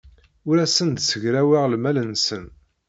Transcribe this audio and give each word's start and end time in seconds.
Ur 0.49 0.57
asen-d-ssegraweɣ 0.65 1.63
lmal-nsen. 1.73 2.45